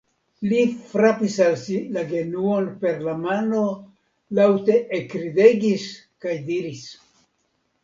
Li 0.51 0.61
frapis 0.93 1.35
al 1.47 1.57
si 1.63 1.77
la 1.97 2.03
genuon 2.13 2.71
per 2.85 3.05
la 3.09 3.13
mano, 3.27 3.61
laŭte 4.41 4.81
ekridegis 5.03 5.87
kaj 6.27 6.37
diris. 6.51 6.85